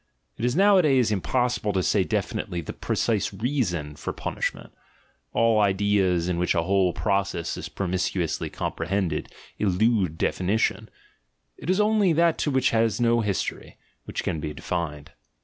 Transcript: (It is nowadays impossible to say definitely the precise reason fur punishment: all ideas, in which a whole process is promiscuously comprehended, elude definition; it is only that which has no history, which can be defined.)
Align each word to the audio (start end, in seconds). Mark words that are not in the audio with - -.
(It 0.35 0.45
is 0.45 0.55
nowadays 0.55 1.11
impossible 1.11 1.73
to 1.73 1.83
say 1.83 2.03
definitely 2.03 2.59
the 2.61 2.73
precise 2.73 3.31
reason 3.31 3.95
fur 3.95 4.11
punishment: 4.11 4.73
all 5.31 5.59
ideas, 5.59 6.27
in 6.27 6.39
which 6.39 6.55
a 6.55 6.63
whole 6.63 6.91
process 6.91 7.55
is 7.55 7.69
promiscuously 7.69 8.49
comprehended, 8.49 9.31
elude 9.59 10.17
definition; 10.17 10.89
it 11.55 11.69
is 11.69 11.79
only 11.79 12.13
that 12.13 12.41
which 12.47 12.71
has 12.71 12.99
no 12.99 13.19
history, 13.21 13.77
which 14.05 14.23
can 14.23 14.39
be 14.39 14.55
defined.) 14.55 15.11